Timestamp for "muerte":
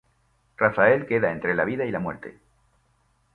1.99-2.39